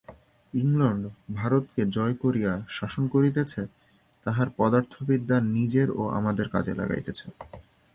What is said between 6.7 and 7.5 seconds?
লাগাইতেছে।